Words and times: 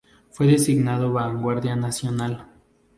Fue 0.31 0.47
designado 0.47 1.13
Vanguardia 1.13 1.75
Nacional. 1.75 2.47